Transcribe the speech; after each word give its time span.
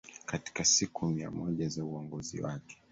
katika 0.25 0.65
siku 0.65 1.05
mia 1.05 1.31
moja 1.31 1.69
za 1.69 1.83
uongozi 1.85 2.41
wake 2.41 2.77